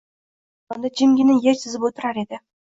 [0.75, 2.43] Аmir ayvonda jimgina yer chizib oʼtirar edi.